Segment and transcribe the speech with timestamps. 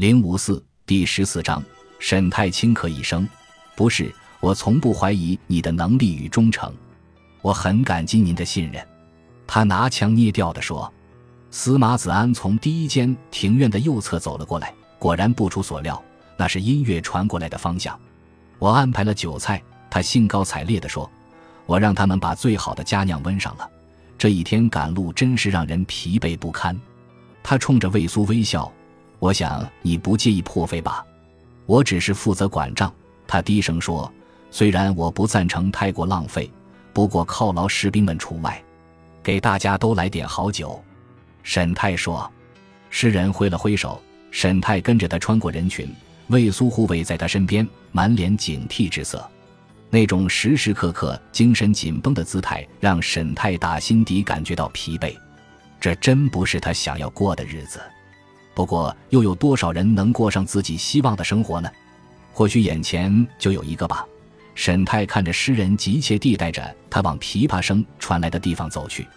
[0.00, 1.62] 零五四第十四章，
[1.98, 3.28] 沈太轻咳一声
[3.76, 6.72] ：“不是，我从不怀疑你的能力与忠诚，
[7.42, 8.82] 我很感激您的信任。”
[9.46, 10.90] 他拿腔捏调地说。
[11.50, 16.02] 司马子安从第一间庭院的右侧走了过来，果然不出所料，
[16.34, 18.00] 那是音乐传过来的方向。
[18.58, 21.10] 我安排了酒菜，他兴高采烈地说
[21.66, 23.70] ：“我让他们把最好的佳酿温上了。
[24.16, 26.74] 这一天赶路真是让人疲惫不堪。”
[27.44, 28.72] 他冲着魏苏微笑。
[29.20, 31.06] 我想你不介意破费吧？
[31.66, 32.92] 我只是负责管账。
[33.28, 34.12] 他低声说
[34.50, 36.50] ：“虽然我不赞成太过浪费，
[36.92, 38.60] 不过犒劳士兵们除外。
[39.22, 40.82] 给大家都来点好酒。”
[41.44, 42.28] 沈泰说。
[42.92, 45.88] 诗人挥了挥手，沈泰跟着他穿过人群。
[46.26, 49.24] 魏苏护卫在他身边，满脸警惕之色。
[49.90, 55.16] 那种时时刻刻精神紧绷的姿态，让沈泰打心底感觉到疲惫。
[55.78, 57.80] 这真不是他想要过的日子。
[58.60, 61.70] 不过，又有多少人能过上自己希望的生活呢？
[62.30, 64.04] 或许眼前就有一个吧。
[64.54, 69.08] 沈泰看着诗人，急切地带着他往琵琶声传来的地方走去。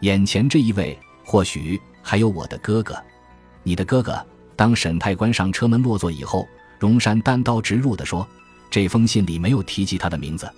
[0.00, 3.00] 眼前这一位，或许还有我的哥哥，
[3.62, 4.26] 你的哥哥。
[4.56, 6.44] 当沈泰关上车门落座以后，
[6.80, 8.26] 荣山单刀直入地说
[8.68, 10.50] ：“这封信里没有提及他的名字。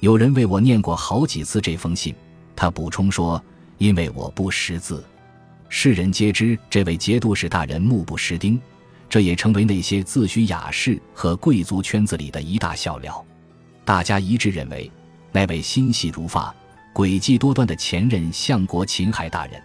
[0.00, 2.12] 有人为我念过好几次这封信。”
[2.56, 3.40] 他补充说
[3.78, 5.04] ：“因为我不识字。”
[5.70, 8.58] 世人皆知，这位节度使大人目不识丁，
[9.08, 13.24] 这也成为那些自诩雅士和贵族圈子里的一大笑料。
[13.84, 14.90] 大家一致认为，
[15.30, 16.54] 那位心细如发、
[16.94, 19.62] 诡计多端的前任相国秦海大人，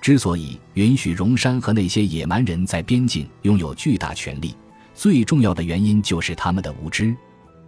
[0.00, 4.56] 之所以允许荣山和那些野蛮人在边境拥有巨大权力，
[4.92, 7.14] 最重要的原因就是他们的无知。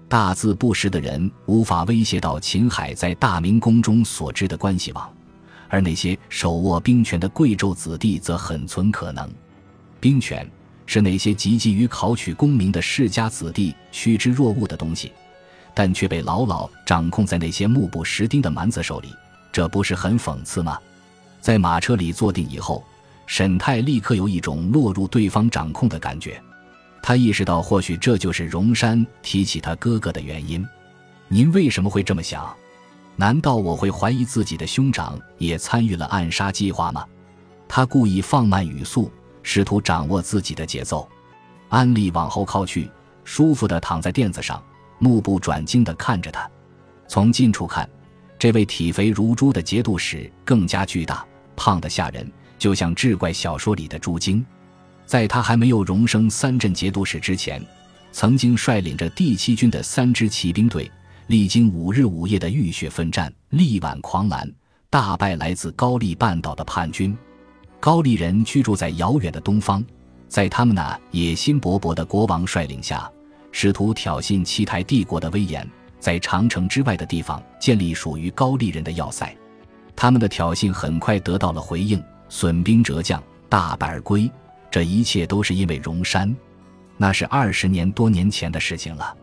[0.08, 5.08] 大字不识的人无法威胁到秦海在大明宫中所知的关系网。
[5.70, 9.26] 而那些手握兵权的贵胄子弟则很存可能。
[10.00, 10.46] 兵权
[10.84, 15.12] 是那些汲汲于考取功名的世家子弟趋之若鹜的东西，
[15.72, 19.08] 但却被牢牢掌控在那些目不识丁的蛮子手里，
[19.52, 20.78] 这不是很讽刺吗？
[21.40, 22.84] 在马车里坐定以后，
[23.26, 26.42] 沈泰立刻有一种落入对方掌控的感觉。
[27.02, 30.66] 他意识到，或许这就是荣山提起他哥哥的原因。
[31.28, 32.52] 您为什么会这么想？
[33.20, 37.04] 难道我会怀疑自己的兄长也参与了暗杀计划吗？
[37.68, 41.06] 他故意放慢语速，试图掌握自己的节奏。
[41.68, 42.90] 安利往后靠去，
[43.22, 44.62] 舒服地躺在垫子上，
[44.98, 46.50] 目不转睛地看着他。
[47.08, 47.86] 从近处看，
[48.38, 51.22] 这位体肥如猪的节度使更加巨大，
[51.54, 52.26] 胖得吓人，
[52.58, 54.42] 就像志怪小说里的猪精。
[55.04, 57.62] 在他还没有荣升三镇节度使之前，
[58.12, 60.90] 曾经率领着第七军的三支骑兵队。
[61.30, 64.52] 历经五日五夜的浴血奋战，力挽狂澜，
[64.90, 67.16] 大败来自高丽半岛的叛军。
[67.78, 69.80] 高丽人居住在遥远的东方，
[70.26, 73.08] 在他们那野心勃勃的国王率领下，
[73.52, 75.64] 试图挑衅七台帝国的威严，
[76.00, 79.32] 在长城之外的地方建立属于高丽人的要塞。
[79.94, 84.28] 他们的挑衅很快得到了回应，损兵折将，大败而归。
[84.68, 86.36] 这一切都是因为荣山，
[86.96, 89.16] 那是二十年多年前的事情了。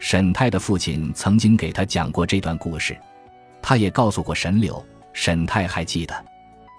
[0.00, 2.98] 沈泰的父亲曾经给他讲过这段故事，
[3.60, 4.84] 他也告诉过沈柳。
[5.12, 6.24] 沈泰还记得，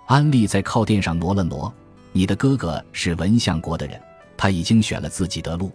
[0.08, 1.72] 安利在靠垫上挪了挪。
[2.12, 4.02] 你的哥哥是文相国的人，
[4.36, 5.72] 他已经选了自己的路。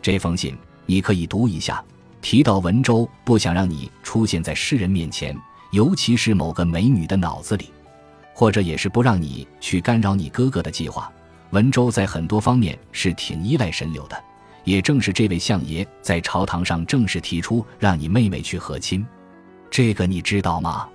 [0.00, 0.56] 这封信
[0.86, 1.84] 你可以读一下，
[2.22, 5.36] 提到文州，不想让你出现在世人面前，
[5.72, 7.70] 尤其是某个美女的脑子里，
[8.32, 11.12] 或者也是不让你去干扰你哥哥的计划。
[11.50, 14.24] 文州在很多方面是挺依赖沈柳的。
[14.68, 19.04] 也正是这位相爷在朝堂上正式提出让你妹妹去和亲，
[19.70, 20.86] 这个你知道吗？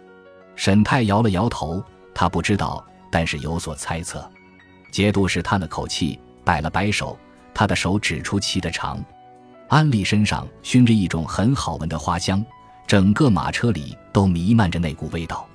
[0.55, 1.83] 沈泰摇了摇头，
[2.13, 4.29] 他不知道，但是有所猜测。
[4.91, 7.17] 节度使叹了口气，摆了摆手，
[7.51, 9.03] 他的手指出旗的长。
[9.69, 12.45] 安利身上熏着一种很好闻的花香，
[12.85, 15.49] 整个马车里都弥漫着那股味道。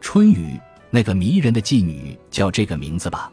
[0.00, 0.56] 春雨，
[0.88, 3.28] 那个迷人的妓女叫这个名字吧？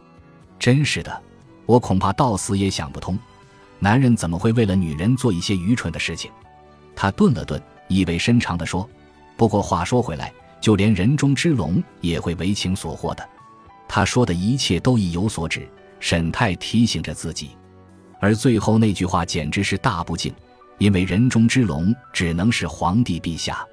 [0.57, 1.21] 真是的，
[1.67, 3.15] 我恐怕到死也想不通。
[3.83, 6.31] 男人怎么会为了女人做一些愚蠢的事情？
[6.95, 8.89] 他顿了顿，意味深长地说
[9.35, 10.31] ：“不过话说回来，
[10.61, 13.29] 就连人中之龙也会为情所惑的。”
[13.85, 15.67] 他说的一切都意有所指，
[15.99, 17.57] 沈泰提醒着自己。
[18.21, 20.33] 而最后那句话简直是大不敬，
[20.77, 23.67] 因为人中之龙只能是皇帝陛下。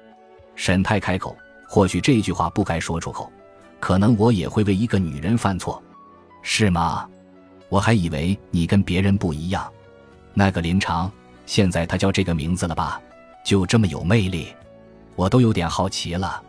[0.57, 1.37] 沈泰开口
[1.69, 3.31] ：“或许这句话不该说出口，
[3.79, 5.81] 可能我也会为一个女人犯错，
[6.41, 7.07] 是吗？
[7.69, 9.71] 我还以为你跟别人不一样。”
[10.33, 11.11] 那个林长，
[11.45, 13.01] 现在他叫这个名字了吧？
[13.43, 14.47] 就这么有魅力，
[15.15, 16.41] 我都有点好奇了。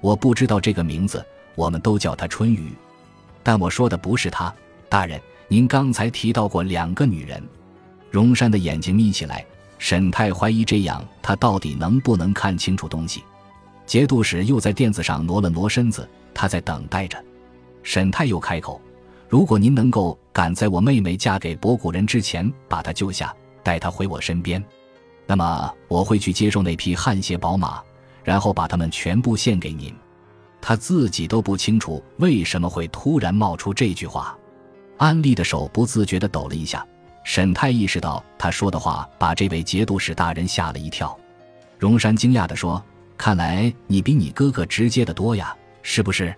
[0.00, 1.24] 我不知道这个名字，
[1.54, 2.72] 我们都叫他春雨，
[3.42, 4.52] 但我说的不是他。
[4.88, 7.42] 大人，您刚才提到过两个女人。
[8.10, 9.44] 荣山的眼睛眯起来，
[9.78, 13.24] 沈太怀疑这样他到底能不能看清楚东西。
[13.84, 17.22] 节度使又在垫子上挪了挪身子，他在等待着。
[17.82, 18.80] 沈太又开口
[19.28, 24.64] ：“如果您能够赶在我妹妹嫁给博古人之前把她救下，带她回我身边，
[25.26, 27.82] 那么我会去接受那匹汗血宝马，
[28.22, 29.94] 然后把它们全部献给您。”
[30.60, 34.36] 他自己都不清楚为什么会突然冒出这句话。
[34.96, 36.84] 安利的手不自觉地抖了一下。
[37.22, 41.16] 沈太意识到他说的话把这位节度使大人吓了一跳。
[41.78, 42.82] 荣山惊讶地说
[43.18, 46.34] ：“看来你比你哥哥直接的多呀，是不是？”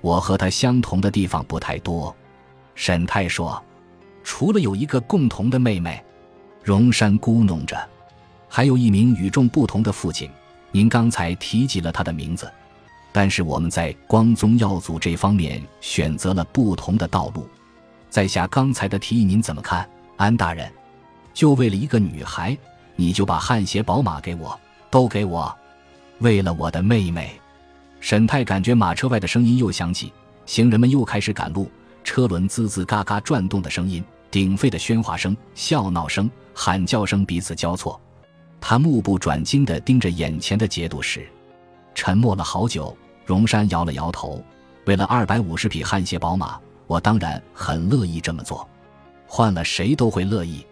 [0.00, 2.14] 我和他相同的地方不太多。
[2.80, 3.62] 沈太说
[4.24, 6.02] ：“除了有一个共同的妹妹。”
[6.64, 7.78] 荣山咕哝着
[8.48, 10.30] ：“还有一名与众不同的父亲。
[10.72, 12.50] 您刚才提及了他的名字，
[13.12, 17.46] 但是我们在光宗耀祖这方面选择了不同的道路。
[18.08, 19.86] 在下刚才的提议，您怎么看？”
[20.16, 20.72] 安大人，
[21.34, 22.56] 就为了一个女孩，
[22.96, 24.58] 你就把汗血宝马给我，
[24.90, 25.54] 都给我，
[26.20, 27.38] 为了我的妹妹。
[28.00, 30.10] 沈太感觉马车外的声音又响起，
[30.46, 31.70] 行人们又开始赶路，
[32.10, 38.00] 车轮吱吱嘎嘎转动的声音，鼎沸的喧哗声、笑闹声、喊叫声彼此交错。
[38.60, 41.24] 他目不转睛地盯着眼前的节度使，
[41.94, 42.96] 沉默了好久。
[43.24, 44.42] 荣山摇了摇头，
[44.86, 46.58] 为了二百五十匹汗血宝马，
[46.88, 48.68] 我当然很乐意这么做。
[49.28, 50.66] 换了谁都会乐意，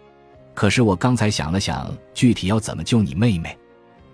[0.53, 3.57] 可是我刚才想了想，具体要怎么救你妹妹，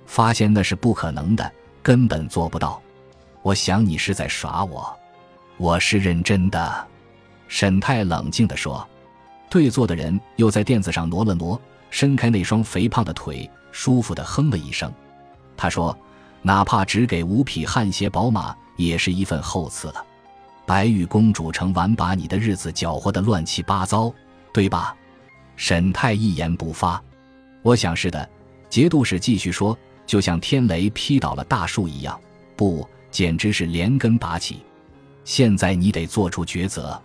[0.06, 1.52] 发现那是不可能的，
[1.82, 2.80] 根本做不到。
[3.42, 4.96] 我想你是在耍我，
[5.58, 6.88] 我是认真的。”
[7.48, 8.88] 沈太冷静地说。
[9.50, 11.60] 对坐的人又在垫子上挪了挪，
[11.90, 14.92] 伸开那双肥胖的腿，舒服地哼了一声。
[15.56, 15.98] 他说
[16.42, 20.04] ：“哪怕只给五匹汗血宝马，也是一份厚赐了。
[20.66, 24.14] 白玉公主成晚把你的日子搅和得乱七八糟。”
[24.52, 24.96] 对吧？
[25.56, 27.02] 沈太一言不发。
[27.62, 28.28] 我想是的。
[28.68, 32.20] 节度使继续说：“就像天雷劈倒了大树一样，
[32.58, 34.64] 不，简直是连根拔起。
[35.24, 37.02] 现在你得做出抉择，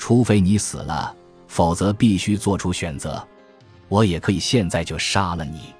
[0.00, 1.14] 除非你死了，
[1.46, 3.22] 否则必须做出选择。
[3.86, 5.74] 我也可以现在就杀了你，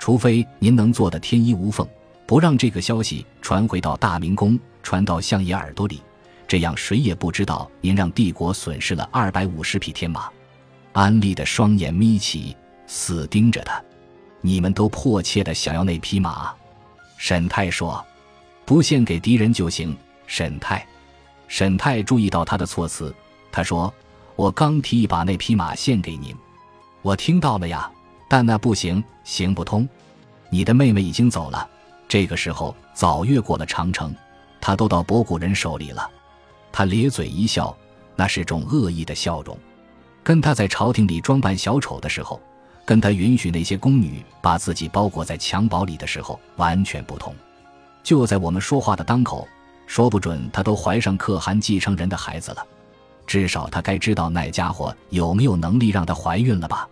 [0.00, 1.86] 除非您能做的天衣无缝，
[2.26, 6.02] 不让这个消息传回到大明宫，传到相爷耳朵里，
[6.48, 10.28] 这样谁也不知道您让帝国损失了二百五十匹天马。”
[10.92, 12.56] 安利的双眼眯起，
[12.88, 13.80] 死盯着他。
[14.40, 16.52] 你们都迫切的想要那匹马，
[17.16, 18.04] 沈太说
[18.66, 20.84] ：“不献给敌人就行。”沈太，
[21.46, 23.14] 沈太注意到他的措辞，
[23.52, 23.92] 他说
[24.34, 26.34] ：“我刚提议把那匹马献给您，
[27.02, 27.88] 我听到了呀，
[28.28, 29.88] 但那不行，行不通。
[30.50, 31.68] 你的妹妹已经走了，
[32.08, 34.12] 这个时候早越过了长城，
[34.60, 36.10] 她都到博古人手里了。”
[36.72, 37.76] 他咧嘴一笑，
[38.16, 39.54] 那是种恶意的笑容。
[40.22, 42.40] 跟他在朝廷里装扮小丑的时候，
[42.86, 47.34] 跟他允许那些宫女把自己包裹在襁褓里的时候完全不同。
[48.02, 49.46] 就在我们说话的当口，
[49.86, 52.66] 说不准他都怀上可汗继承人的孩子了。
[53.26, 56.88] 至少他该知道那家伙有没有能力让她怀孕了吧？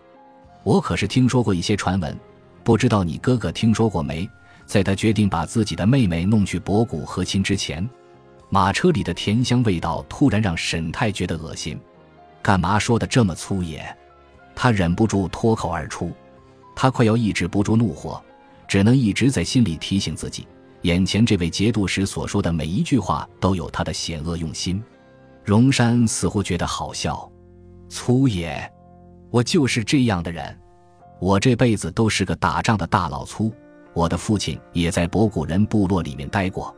[0.63, 2.17] 我可是听说过一些传闻，
[2.63, 4.29] 不知道你哥哥听说过没？
[4.65, 7.87] 在他决定把自己的妹妹弄去博古和亲之前，
[8.49, 11.79] 马车里的甜香味道突然让沈太觉得恶心。
[12.41, 13.83] 干嘛说的这么粗野？
[14.55, 16.11] 他忍不住脱口而出。
[16.75, 18.23] 他快要抑制不住怒火，
[18.67, 20.47] 只能一直在心里提醒自己：
[20.83, 24.81] 眼前这位节度使所说的每一句话都有他的险恶用心。
[25.43, 27.29] 荣山似乎觉得好笑。
[27.89, 28.71] 粗野？
[29.29, 30.57] 我就是这样的人。
[31.19, 33.51] 我这辈子都是个打仗的大老粗。
[33.93, 36.73] 我的父亲也在博古人部落里面待过。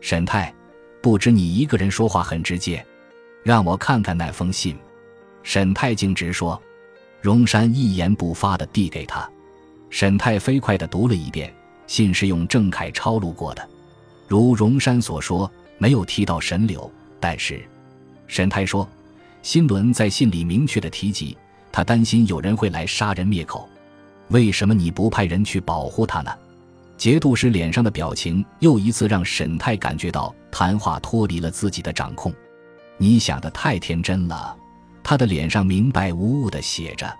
[0.00, 0.52] 沈太，
[1.00, 2.84] 不知你一个人说话很直接，
[3.44, 4.76] 让我看看那封信。
[5.42, 6.60] 沈太径直说，
[7.20, 9.28] 荣山一言不发地递给他。
[9.90, 11.54] 沈太飞快地读了一遍，
[11.86, 13.68] 信是用郑恺抄录过的，
[14.26, 16.90] 如荣山所说，没有提到神柳。
[17.20, 17.64] 但是，
[18.28, 18.88] 沈太说，
[19.42, 21.36] 新伦在信里明确的提及，
[21.72, 23.68] 他担心有人会来杀人灭口。
[24.28, 26.30] 为什么你不派人去保护他呢？
[26.96, 32.32] 节度使脸上的表情又一次让沈太感觉到谈话脱离了自己的掌控。
[32.96, 34.56] 你想的太天真了。
[35.02, 37.10] 他的脸上明白无误的写着：“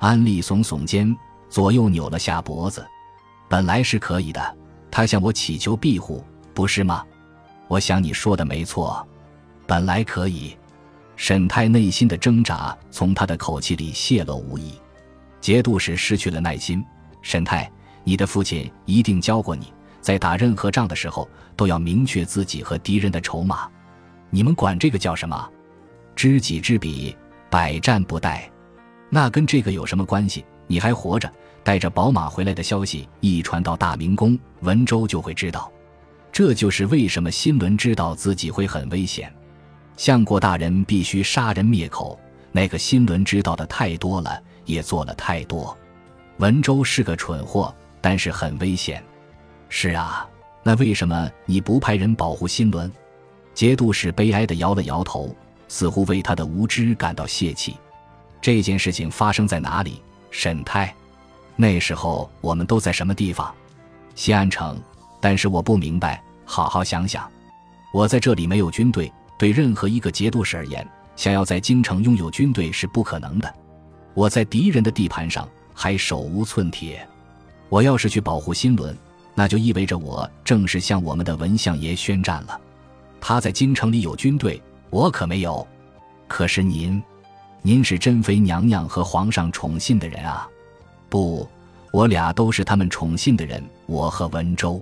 [0.00, 1.14] 安利耸耸肩，
[1.50, 2.86] 左右扭了下脖子。
[3.48, 4.56] 本来是可以的，
[4.90, 6.24] 他向我祈求庇护，
[6.54, 7.04] 不是吗？
[7.66, 9.06] 我想你说的没错，
[9.68, 10.56] 本来可以。”
[11.14, 14.72] 沈太内心的挣扎从他的口气里泄露无遗。
[15.40, 16.84] 节度使失去了耐心
[17.22, 17.70] ：“沈太，
[18.04, 23.68] 你的父亲一定教过你，在打任何仗的时候都要明确自己和敌人的筹码。
[24.30, 25.48] 你们管这个叫什么？”
[26.16, 27.16] 知己知彼，
[27.48, 28.40] 百战不殆。
[29.10, 30.44] 那跟这个有什么关系？
[30.66, 31.32] 你还活着，
[31.62, 35.72] 带着宝马回来的消息一传到大明宫，文州就会知道。
[36.30, 39.32] 这就是为什么新伦知道自己会很危险，
[39.98, 42.18] 相国大人必须杀人灭口。
[42.52, 45.76] 那个新伦知道的太多了，也做了太多。
[46.38, 49.02] 文州是个蠢货，但是很危险。
[49.68, 50.26] 是啊，
[50.62, 52.90] 那为什么你不派人保护新伦？
[53.52, 55.34] 节度使悲哀地摇了摇头，
[55.66, 57.76] 似乎为他的无知感到泄气。
[58.40, 60.00] 这件事情发生在哪里？
[60.30, 60.94] 沈泰，
[61.56, 63.52] 那时候我们都在什么地方？
[64.14, 64.80] 西安城。
[65.20, 67.28] 但是我不明白，好好想想，
[67.92, 73.54] 我在这里没有军队，对任何一个节度使而言，想要在京城拥有军队是不可能的。
[74.12, 77.08] 我在敌人的地盘上还手无寸铁，
[77.68, 78.94] 我要是去保护新伦，
[79.34, 82.60] 那就意味着我正式向我们的文相爷宣战了。
[83.20, 85.66] 他在京城里有军队，我可没有。
[86.26, 87.02] 可是您。
[87.60, 90.48] 您是珍妃娘娘和皇上宠信的人啊，
[91.08, 91.46] 不，
[91.92, 93.62] 我俩都是他们宠信的人。
[93.86, 94.80] 我和文州，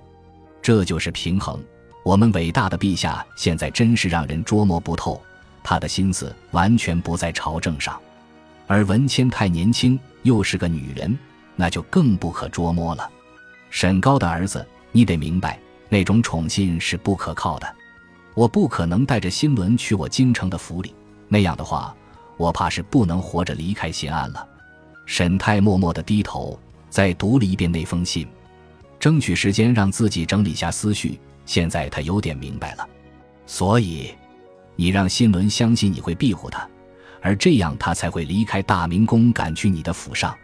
[0.60, 1.58] 这就是平衡。
[2.06, 5.20] 我们伟大的陛下现在真是让人捉摸不透，
[5.64, 8.00] 他的心思完全不在朝政上，
[8.68, 11.18] 而文谦太年轻，又是个女人，
[11.56, 13.10] 那就更不可捉摸了。
[13.70, 15.58] 沈高的儿子，你得明白，
[15.88, 17.74] 那种宠信是不可靠的。
[18.34, 20.94] 我不可能带着新伦去我京城的府里，
[21.26, 21.92] 那样的话。
[22.36, 24.46] 我怕是不能活着离开新安了。
[25.06, 26.56] 沈泰默默地低头，
[26.88, 28.28] 再读了一遍那封信，
[29.00, 31.18] 争取时间让自己整理下思绪。
[31.46, 32.86] 现在他有点明白了，
[33.46, 34.14] 所以，
[34.74, 36.68] 你让新伦相信你会庇护他，
[37.22, 40.36] 而这样他才会离开大明宫，赶去你的府上。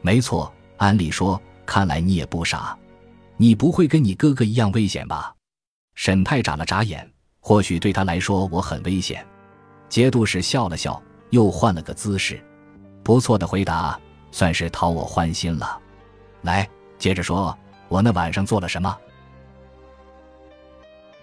[0.00, 2.76] 没错，安利说，看来你也不傻，
[3.36, 5.32] 你不会跟你哥哥一样危险吧？
[5.94, 9.24] 沈泰眨了眨眼，或许对他来说我很危险。
[9.88, 11.00] 节度使笑了笑。
[11.30, 12.42] 又换了个姿势，
[13.02, 14.00] 不错的回答，
[14.32, 15.78] 算是讨我欢心了。
[16.40, 16.66] 来，
[16.98, 17.54] 接着说，
[17.88, 18.96] 我那晚上做了什么？